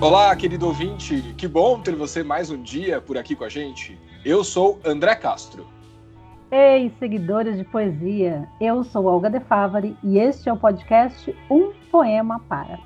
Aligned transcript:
Olá, 0.00 0.34
querido 0.36 0.68
ouvinte, 0.68 1.34
que 1.36 1.48
bom 1.48 1.80
ter 1.80 1.96
você 1.96 2.22
mais 2.22 2.52
um 2.52 2.62
dia 2.62 3.00
por 3.00 3.18
aqui 3.18 3.34
com 3.34 3.42
a 3.42 3.48
gente. 3.48 3.98
Eu 4.24 4.44
sou 4.44 4.78
André 4.84 5.16
Castro. 5.16 5.66
Ei, 6.52 6.94
seguidores 7.00 7.56
de 7.56 7.64
poesia, 7.64 8.48
eu 8.60 8.84
sou 8.84 9.06
Olga 9.06 9.28
De 9.28 9.40
Favari 9.40 9.96
e 10.04 10.16
este 10.20 10.48
é 10.48 10.52
o 10.52 10.56
podcast 10.56 11.36
Um 11.50 11.72
Poema 11.90 12.38
Para. 12.48 12.78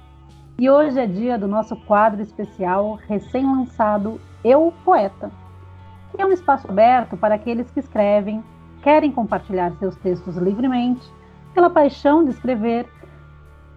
E 0.58 0.70
hoje 0.70 0.98
é 0.98 1.06
dia 1.06 1.36
do 1.36 1.46
nosso 1.46 1.76
quadro 1.76 2.22
especial 2.22 2.98
recém-lançado 3.06 4.18
Eu 4.42 4.72
Poeta, 4.82 5.30
que 6.16 6.22
é 6.22 6.24
um 6.24 6.32
espaço 6.32 6.66
aberto 6.66 7.14
para 7.14 7.34
aqueles 7.34 7.70
que 7.70 7.80
escrevem, 7.80 8.42
querem 8.82 9.12
compartilhar 9.12 9.70
seus 9.78 9.96
textos 9.96 10.38
livremente, 10.38 11.06
pela 11.52 11.68
paixão 11.68 12.24
de 12.24 12.30
escrever, 12.30 12.88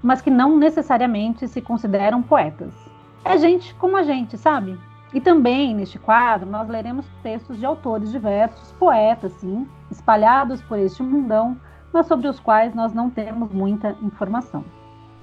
mas 0.02 0.22
que 0.22 0.31
não 0.31 0.58
necessariamente 0.58 1.49
se 1.49 1.59
consideram 1.59 2.23
poetas. 2.23 2.84
É 3.26 3.40
gente 3.40 3.74
como 3.76 3.98
a 3.98 4.04
gente, 4.04 4.38
sabe? 4.38 4.78
E 5.12 5.20
também, 5.20 5.74
neste 5.74 5.98
quadro, 5.98 6.48
nós 6.48 6.70
leremos 6.70 7.08
textos 7.24 7.58
de 7.58 7.66
autores 7.66 8.12
diversos, 8.12 8.72
poetas, 8.74 9.34
sim, 9.40 9.68
espalhados 9.90 10.62
por 10.62 10.78
este 10.78 11.02
mundão, 11.02 11.60
mas 11.92 12.06
sobre 12.06 12.28
os 12.28 12.40
quais 12.40 12.76
nós 12.76 12.94
não 12.94 13.10
temos 13.10 13.52
muita 13.52 13.98
informação. 14.04 14.64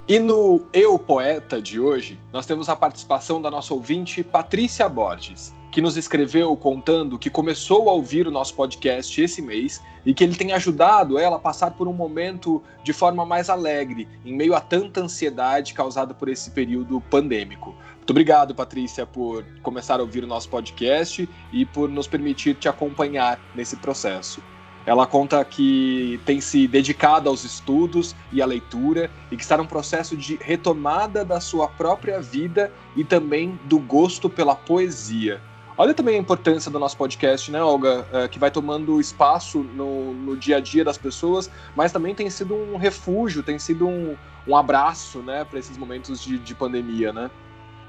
E 0.09 0.19
no 0.19 0.63
Eu 0.73 0.99
Poeta 0.99 1.63
de 1.63 1.79
hoje, 1.79 2.19
nós 2.33 2.45
temos 2.45 2.69
a 2.69 2.75
participação 2.75 3.41
da 3.41 3.49
nossa 3.49 3.73
ouvinte 3.73 4.25
Patrícia 4.25 4.89
Borges, 4.89 5.55
que 5.71 5.81
nos 5.81 5.97
escreveu 5.97 6.57
contando 6.57 7.19
que 7.19 7.31
começou 7.31 7.89
a 7.89 7.93
ouvir 7.93 8.27
o 8.27 8.31
nosso 8.31 8.55
podcast 8.55 9.23
esse 9.23 9.41
mês 9.41 9.81
e 10.05 10.13
que 10.13 10.25
ele 10.25 10.35
tem 10.35 10.53
ajudado 10.53 11.19
ela 11.19 11.37
a 11.37 11.39
passar 11.39 11.71
por 11.71 11.87
um 11.87 11.93
momento 11.93 12.63
de 12.83 12.93
forma 12.93 13.25
mais 13.25 13.49
alegre, 13.49 14.09
em 14.25 14.37
meio 14.37 14.55
a 14.55 14.61
tanta 14.61 15.01
ansiedade 15.01 15.73
causada 15.73 16.13
por 16.13 16.29
esse 16.29 16.51
período 16.51 17.01
pandêmico. 17.01 17.75
Muito 18.03 18.11
obrigado, 18.11 18.53
Patrícia, 18.53 19.07
por 19.07 19.45
começar 19.63 20.01
a 20.01 20.03
ouvir 20.03 20.25
o 20.25 20.27
nosso 20.27 20.49
podcast 20.49 21.29
e 21.53 21.65
por 21.65 21.89
nos 21.89 22.09
permitir 22.09 22.57
te 22.57 22.69
acompanhar 22.69 23.39
nesse 23.55 23.77
processo. 23.77 24.43
Ela 24.85 25.07
conta 25.07 25.45
que 25.45 26.21
tem 26.27 26.41
se 26.41 26.67
dedicado 26.67 27.29
aos 27.29 27.45
estudos 27.45 28.17
e 28.33 28.43
à 28.43 28.45
leitura 28.45 29.09
e 29.31 29.37
que 29.37 29.43
está 29.45 29.57
num 29.57 29.67
processo 29.67 30.17
de 30.17 30.37
retomada 30.43 31.25
da 31.25 31.41
sua 31.41 31.69
própria 31.69 32.21
vida 32.21 32.73
e 32.97 33.05
também 33.05 33.57
do 33.67 33.79
gosto 33.79 34.29
pela 34.29 34.57
poesia. 34.57 35.41
Olha 35.79 35.95
também 35.95 36.17
a 36.17 36.19
importância 36.19 36.73
do 36.73 36.81
nosso 36.81 36.97
podcast, 36.97 37.53
né, 37.53 37.63
Olga? 37.63 38.05
É, 38.13 38.27
que 38.27 38.37
vai 38.37 38.51
tomando 38.51 39.01
espaço 39.01 39.61
no, 39.61 40.13
no, 40.13 40.37
dia 40.37 40.57
a 40.57 40.61
dia 40.61 40.85
das 40.85 40.99
pessoas, 40.99 41.49
mas 41.77 41.93
também 41.93 42.17
tem 42.17 42.29
sido 42.29 42.53
um 42.53 42.77
refúgio, 42.77 43.45
tem 43.45 43.61
sido 43.61 43.87
um, 43.87 44.17
um 44.45 44.57
abraço, 44.57 45.21
né, 45.21 45.45
para 45.45 45.61
esses 45.61 45.79
momentos 45.79 46.21
de, 46.21 46.37
de 46.37 46.53
pandemia, 46.53 47.13
né? 47.13 47.31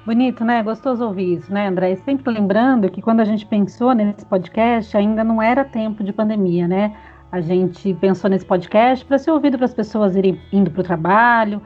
Bonito, 0.06 0.44
né? 0.44 0.62
Gostoso 0.62 1.06
ouvir 1.06 1.36
isso, 1.36 1.54
né, 1.54 1.68
André? 1.68 1.96
sempre 1.96 2.30
lembrando 2.30 2.92
que 2.92 3.02
quando 3.02 3.22
a 3.22 3.26
gente 3.26 3.46
pensou 3.46 3.94
nesse 3.94 4.26
podcast, 4.26 4.98
ainda 4.98 5.24
não 5.24 5.42
era 5.42 5.64
tempo 5.64 6.04
de 6.04 6.12
pandemia, 6.12 6.68
né? 6.68 6.94
A 7.32 7.40
gente 7.40 7.94
pensou 7.94 8.30
nesse 8.30 8.46
podcast 8.46 9.06
para 9.06 9.18
ser 9.18 9.32
ouvido 9.32 9.58
para 9.58 9.64
as 9.64 9.74
pessoas 9.74 10.18
irem 10.18 10.38
indo 10.52 10.70
para 10.70 10.82
o 10.82 10.84
trabalho, 10.84 11.62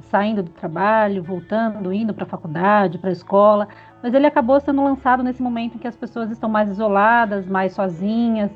saindo 0.00 0.42
do 0.42 0.50
trabalho, 0.50 1.22
voltando, 1.22 1.92
indo 1.92 2.12
para 2.12 2.24
a 2.24 2.28
faculdade, 2.28 2.98
para 2.98 3.10
a 3.10 3.12
escola, 3.12 3.68
mas 4.02 4.12
ele 4.12 4.26
acabou 4.26 4.58
sendo 4.58 4.82
lançado 4.82 5.22
nesse 5.22 5.40
momento 5.40 5.76
em 5.76 5.78
que 5.78 5.86
as 5.86 5.96
pessoas 5.96 6.28
estão 6.32 6.50
mais 6.50 6.68
isoladas, 6.68 7.46
mais 7.46 7.72
sozinhas, 7.72 8.50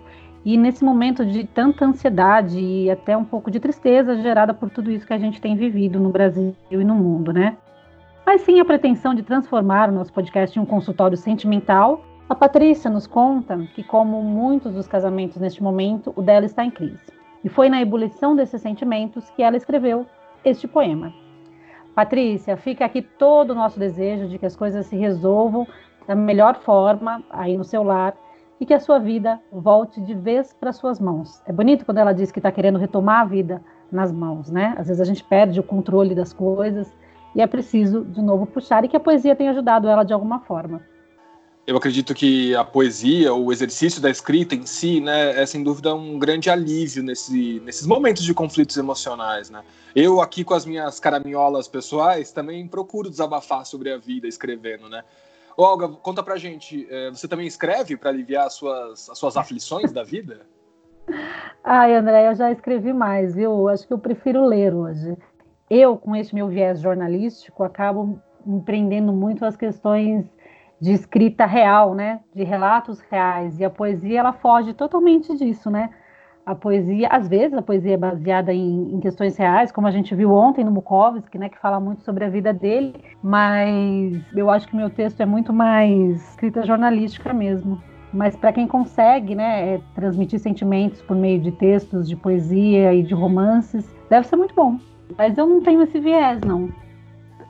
e 0.45 0.57
nesse 0.57 0.85
momento 0.85 1.25
de 1.25 1.45
tanta 1.45 1.85
ansiedade 1.85 2.59
e 2.59 2.91
até 2.91 3.17
um 3.17 3.25
pouco 3.25 3.49
de 3.49 3.61
tristeza 3.61 4.21
gerada 4.21 4.53
por 4.53 4.71
tudo 4.71 4.91
isso 4.91 5.07
que 5.07 5.13
a 5.13 5.19
gente 5.19 5.41
tem 5.41 5.55
vivido 5.55 6.01
no 6.01 6.11
Brasil 6.11 6.57
e 6.69 6.77
no 6.79 6.97
mundo, 6.97 7.33
né? 7.33 7.57
Mas 8.31 8.43
sim 8.43 8.61
a 8.61 8.65
pretensão 8.65 9.13
de 9.13 9.25
transformar 9.25 9.89
o 9.89 9.93
nosso 9.93 10.13
podcast 10.13 10.57
em 10.57 10.63
um 10.63 10.65
consultório 10.65 11.17
sentimental, 11.17 12.05
a 12.29 12.35
Patrícia 12.37 12.89
nos 12.89 13.05
conta 13.05 13.59
que, 13.75 13.83
como 13.83 14.23
muitos 14.23 14.73
dos 14.73 14.87
casamentos 14.87 15.39
neste 15.39 15.61
momento, 15.61 16.13
o 16.15 16.23
dela 16.23 16.47
está 16.47 16.65
em 16.65 16.71
crise. 16.71 17.13
E 17.43 17.49
foi 17.49 17.69
na 17.69 17.83
ebulição 17.83 18.37
desses 18.37 18.63
sentimentos 18.63 19.29
que 19.31 19.43
ela 19.43 19.57
escreveu 19.57 20.07
este 20.45 20.69
poema. 20.69 21.13
Patrícia, 21.93 22.57
fica 22.57 22.85
aqui 22.85 23.03
todo 23.03 23.51
o 23.51 23.55
nosso 23.57 23.81
desejo 23.81 24.29
de 24.29 24.39
que 24.39 24.47
as 24.47 24.55
coisas 24.55 24.87
se 24.87 24.97
resolvam 24.97 25.67
da 26.07 26.15
melhor 26.15 26.55
forma 26.61 27.25
aí 27.31 27.57
no 27.57 27.65
seu 27.65 27.83
lar 27.83 28.15
e 28.61 28.65
que 28.65 28.75
a 28.75 28.79
sua 28.79 29.01
vida 29.01 29.41
volte 29.51 30.01
de 30.01 30.15
vez 30.15 30.53
para 30.53 30.73
suas 30.73 31.01
mãos. 31.01 31.43
É 31.47 31.53
bonito 31.53 31.85
quando 31.85 31.99
ela 31.99 32.13
diz 32.13 32.31
que 32.31 32.39
está 32.39 32.53
querendo 32.53 32.79
retomar 32.79 33.23
a 33.23 33.25
vida 33.25 33.61
nas 33.91 34.13
mãos, 34.13 34.53
né? 34.53 34.77
Às 34.79 34.87
vezes 34.87 35.01
a 35.01 35.05
gente 35.05 35.25
perde 35.25 35.59
o 35.59 35.65
controle 35.65 36.15
das 36.15 36.33
coisas 36.33 36.97
e 37.35 37.41
é 37.41 37.47
preciso, 37.47 38.05
de 38.05 38.21
novo, 38.21 38.47
puxar 38.47 38.85
e 38.85 38.89
que 38.89 38.97
a 38.97 39.01
poesia 39.01 39.37
tenha 39.37 39.51
ajudado 39.51 39.89
ela 39.89 40.05
de 40.05 40.13
alguma 40.13 40.41
forma. 40.41 40.83
Eu 41.67 41.77
acredito 41.77 42.15
que 42.15 42.55
a 42.57 42.65
poesia, 42.65 43.33
o 43.33 43.53
exercício 43.53 44.01
da 44.01 44.11
escrita 44.11 44.55
em 44.55 44.67
si, 44.67 45.01
né, 45.01 45.41
é 45.41 45.47
sem 45.47 45.63
dúvida 45.63 45.95
um 45.95 46.19
grande 46.19 46.51
alívio 46.51 47.03
nesse, 47.03 47.61
nesses 47.61 47.87
momentos 47.87 48.25
de 48.25 48.35
conflitos 48.35 48.77
emocionais, 48.77 49.51
né? 49.51 49.63
Eu 49.95 50.21
aqui 50.21 50.43
com 50.43 50.55
as 50.55 50.65
minhas 50.65 50.99
caraminholas 50.99 51.69
pessoais 51.69 52.33
também 52.33 52.67
procuro 52.67 53.09
desabafar 53.09 53.65
sobre 53.67 53.93
a 53.93 53.99
vida 53.99 54.27
escrevendo, 54.27 54.89
né? 54.89 55.05
Ô, 55.57 55.63
Olga, 55.63 55.89
conta 55.89 56.23
pra 56.23 56.37
gente, 56.37 56.89
é, 56.91 57.11
você 57.11 57.29
também 57.29 57.47
escreve 57.47 57.97
para 57.97 58.11
aliviar 58.11 58.47
as 58.47 58.55
suas, 58.55 59.09
as 59.09 59.19
suas 59.19 59.37
aflições 59.37 59.93
da 59.93 60.03
vida? 60.03 60.41
Ai, 61.63 61.95
André, 61.95 62.29
eu 62.29 62.35
já 62.35 62.51
escrevi 62.51 62.93
mais, 62.93 63.35
viu? 63.35 63.69
Acho 63.69 63.87
que 63.87 63.93
eu 63.93 63.99
prefiro 63.99 64.45
ler 64.45 64.75
hoje 64.75 65.17
eu, 65.71 65.97
com 65.97 66.17
esse 66.17 66.35
meu 66.35 66.49
viés 66.49 66.81
jornalístico, 66.81 67.63
acabo 67.63 68.19
empreendendo 68.45 69.13
muito 69.13 69.45
as 69.45 69.57
questões 69.57 70.27
de 70.81 70.93
escrita 70.93 71.47
real, 71.47 71.95
né? 71.95 72.21
De 72.35 72.43
relatos 72.43 73.01
reais. 73.11 73.61
E 73.61 73.65
a 73.65 73.71
poesia, 73.71 74.19
ela 74.19 74.33
foge 74.33 74.75
totalmente 74.75 75.37
disso, 75.37 75.71
né? 75.71 75.91
A 76.45 76.55
poesia, 76.55 77.07
às 77.09 77.29
vezes, 77.29 77.57
a 77.57 77.63
poesia 77.63 77.95
é 77.95 77.97
baseada 77.97 78.53
em, 78.53 78.95
em 78.95 78.99
questões 78.99 79.37
reais, 79.37 79.71
como 79.71 79.87
a 79.87 79.91
gente 79.91 80.15
viu 80.15 80.33
ontem 80.33 80.65
no 80.65 80.73
Bukowski, 80.73 81.39
né? 81.39 81.49
Que 81.49 81.59
fala 81.59 81.79
muito 81.79 82.03
sobre 82.03 82.25
a 82.25 82.29
vida 82.29 82.53
dele. 82.53 82.95
Mas 83.23 84.21
eu 84.35 84.51
acho 84.51 84.67
que 84.67 84.75
meu 84.75 84.91
texto 84.91 85.21
é 85.21 85.27
muito 85.27 85.53
mais 85.53 86.31
escrita 86.31 86.67
jornalística 86.67 87.33
mesmo. 87.33 87.81
Mas 88.13 88.35
para 88.35 88.53
quem 88.53 88.67
consegue, 88.67 89.37
né, 89.37 89.75
é, 89.75 89.81
transmitir 89.95 90.41
sentimentos 90.41 91.01
por 91.01 91.15
meio 91.15 91.41
de 91.41 91.53
textos, 91.53 92.09
de 92.09 92.17
poesia 92.17 92.93
e 92.93 93.05
de 93.05 93.15
romances, 93.15 93.89
deve 94.09 94.27
ser 94.27 94.35
muito 94.35 94.53
bom. 94.53 94.81
Mas 95.17 95.37
eu 95.37 95.47
não 95.47 95.61
tenho 95.61 95.83
esse 95.83 95.99
viés, 95.99 96.41
não. 96.43 96.71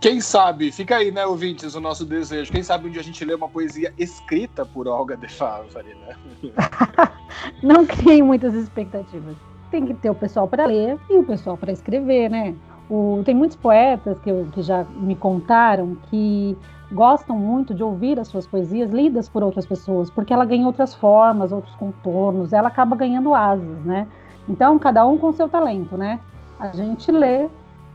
Quem 0.01 0.19
sabe, 0.19 0.73
fica 0.73 0.97
aí, 0.97 1.11
né, 1.11 1.27
ouvintes, 1.27 1.75
o 1.75 1.81
nosso 1.81 2.07
desejo. 2.07 2.51
Quem 2.51 2.63
sabe 2.63 2.89
um 2.89 2.91
dia 2.91 3.03
a 3.03 3.05
gente 3.05 3.23
lê 3.23 3.35
uma 3.35 3.49
poesia 3.49 3.93
escrita 3.99 4.65
por 4.65 4.89
Olga 4.89 5.15
de 5.15 5.29
Favari, 5.29 5.95
né? 5.95 6.17
não 7.63 7.85
criem 7.85 8.23
muitas 8.23 8.55
expectativas. 8.55 9.37
Tem 9.71 9.85
que 9.85 9.93
ter 9.93 10.09
o 10.09 10.15
pessoal 10.15 10.49
para 10.49 10.65
ler 10.65 10.99
e 11.11 11.19
o 11.19 11.23
pessoal 11.23 11.57
para 11.57 11.71
escrever, 11.71 12.31
né? 12.31 12.55
O, 12.89 13.23
tem 13.27 13.35
muitos 13.35 13.59
poetas 13.59 14.19
que, 14.21 14.31
eu, 14.31 14.49
que 14.53 14.63
já 14.63 14.85
me 14.85 15.15
contaram 15.15 15.97
que 16.09 16.57
gostam 16.91 17.39
muito 17.39 17.75
de 17.75 17.83
ouvir 17.83 18.19
as 18.19 18.29
suas 18.29 18.47
poesias 18.47 18.91
lidas 18.91 19.29
por 19.29 19.43
outras 19.43 19.67
pessoas, 19.67 20.11
porque 20.11 20.33
ela 20.33 20.45
ganha 20.45 20.67
outras 20.67 20.95
formas, 20.95 21.53
outros 21.53 21.75
contornos, 21.77 22.53
ela 22.53 22.69
acaba 22.69 22.97
ganhando 22.97 23.35
asas, 23.35 23.85
né? 23.85 24.09
Então, 24.49 24.79
cada 24.79 25.07
um 25.07 25.19
com 25.19 25.31
seu 25.33 25.49
talento, 25.49 25.97
né? 25.97 26.19
A 26.61 26.71
gente 26.73 27.11
lê 27.11 27.49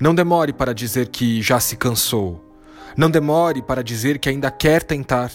Não 0.00 0.14
demore 0.14 0.52
para 0.52 0.72
dizer 0.72 1.08
que 1.08 1.42
já 1.42 1.58
se 1.58 1.74
cansou. 1.74 2.40
Não 2.96 3.10
demore 3.10 3.60
para 3.60 3.82
dizer 3.82 4.20
que 4.20 4.28
ainda 4.28 4.52
quer 4.52 4.84
tentar, 4.84 5.32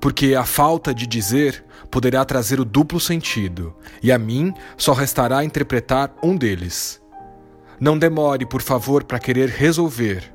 porque 0.00 0.36
a 0.36 0.44
falta 0.44 0.94
de 0.94 1.08
dizer 1.08 1.64
poderá 1.90 2.24
trazer 2.24 2.60
o 2.60 2.64
duplo 2.64 3.00
sentido, 3.00 3.74
e 4.00 4.12
a 4.12 4.18
mim 4.18 4.54
só 4.76 4.92
restará 4.92 5.42
interpretar 5.42 6.14
um 6.22 6.36
deles. 6.36 7.02
Não 7.80 7.98
demore, 7.98 8.46
por 8.46 8.62
favor, 8.62 9.02
para 9.02 9.18
querer 9.18 9.48
resolver, 9.48 10.32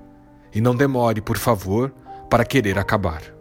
e 0.53 0.59
não 0.59 0.75
demore, 0.75 1.21
por 1.21 1.37
favor, 1.37 1.93
para 2.29 2.43
querer 2.43 2.77
acabar. 2.77 3.32